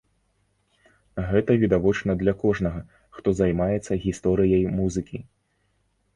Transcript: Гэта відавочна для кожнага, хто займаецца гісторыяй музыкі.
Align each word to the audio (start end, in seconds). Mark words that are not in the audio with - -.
Гэта 1.31 1.57
відавочна 1.63 2.15
для 2.21 2.33
кожнага, 2.45 2.81
хто 3.19 3.27
займаецца 3.41 4.01
гісторыяй 4.09 4.63
музыкі. 4.81 5.17